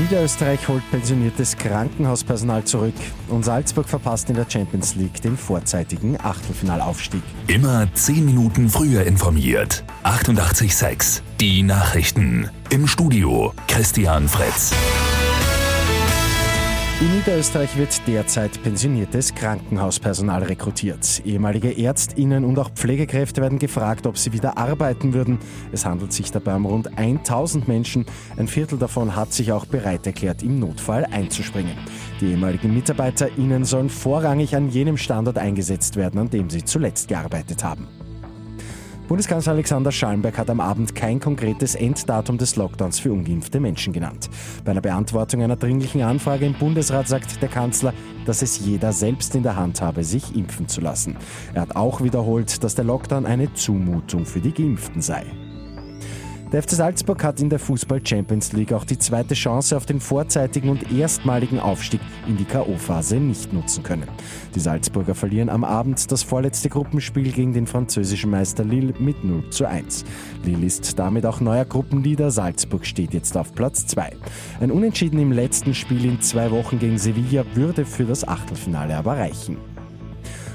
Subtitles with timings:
[0.00, 2.94] Niederösterreich holt pensioniertes Krankenhauspersonal zurück
[3.28, 7.22] und Salzburg verpasst in der Champions League den vorzeitigen Achtelfinalaufstieg.
[7.46, 9.84] Immer 10 Minuten früher informiert.
[10.04, 12.48] 88.6 Die Nachrichten.
[12.70, 14.72] Im Studio Christian Fritz.
[17.02, 21.20] In Niederösterreich wird derzeit pensioniertes Krankenhauspersonal rekrutiert.
[21.24, 25.40] Ehemalige Ärztinnen und auch Pflegekräfte werden gefragt, ob sie wieder arbeiten würden.
[25.72, 28.06] Es handelt sich dabei um rund 1000 Menschen.
[28.36, 31.76] Ein Viertel davon hat sich auch bereit erklärt, im Notfall einzuspringen.
[32.20, 37.64] Die ehemaligen MitarbeiterInnen sollen vorrangig an jenem Standort eingesetzt werden, an dem sie zuletzt gearbeitet
[37.64, 37.88] haben.
[39.08, 44.30] Bundeskanzler Alexander Schallenberg hat am Abend kein konkretes Enddatum des Lockdowns für ungeimpfte Menschen genannt.
[44.64, 47.92] Bei einer Beantwortung einer dringlichen Anfrage im Bundesrat sagt der Kanzler,
[48.24, 51.16] dass es jeder selbst in der Hand habe, sich impfen zu lassen.
[51.52, 55.24] Er hat auch wiederholt, dass der Lockdown eine Zumutung für die Geimpften sei.
[56.52, 60.00] Der FC Salzburg hat in der Fußball Champions League auch die zweite Chance auf den
[60.00, 64.06] vorzeitigen und erstmaligen Aufstieg in die K.O.-Phase nicht nutzen können.
[64.54, 69.48] Die Salzburger verlieren am Abend das vorletzte Gruppenspiel gegen den französischen Meister Lille mit 0
[69.48, 70.04] zu 1.
[70.44, 74.12] Lille ist damit auch neuer Gruppenleader, Salzburg steht jetzt auf Platz 2.
[74.60, 79.16] Ein Unentschieden im letzten Spiel in zwei Wochen gegen Sevilla würde für das Achtelfinale aber
[79.16, 79.71] reichen.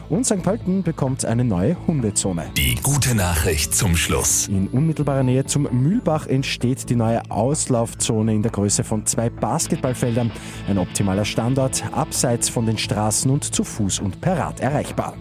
[0.09, 0.41] Und St.
[0.41, 2.49] Pölten bekommt eine neue Hundezone.
[2.55, 4.47] Die gute Nachricht zum Schluss.
[4.47, 10.31] In unmittelbarer Nähe zum Mühlbach entsteht die neue Auslaufzone in der Größe von zwei Basketballfeldern.
[10.69, 15.13] Ein optimaler Standort, abseits von den Straßen und zu Fuß und per Rad erreichbar.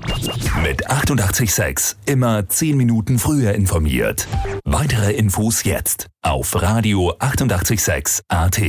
[0.63, 4.29] Mit 886 immer 10 Minuten früher informiert.
[4.65, 8.61] Weitere Infos jetzt auf Radio 886 AT.